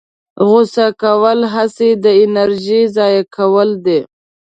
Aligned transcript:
غوسه 0.47 0.85
کول 1.01 1.39
هسې 1.53 1.89
د 2.03 2.05
انرژۍ 2.23 2.83
ضایع 2.95 3.23
کول 3.37 3.69
دي. 3.85 3.99